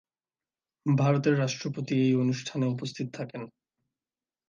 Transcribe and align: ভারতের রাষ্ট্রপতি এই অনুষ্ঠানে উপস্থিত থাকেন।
ভারতের 0.85 1.35
রাষ্ট্রপতি 1.39 1.93
এই 2.01 2.13
অনুষ্ঠানে 2.15 2.65
উপস্থিত 2.65 3.07
থাকেন। 3.13 3.41